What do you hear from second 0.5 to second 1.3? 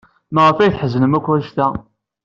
ay tḥeznem akk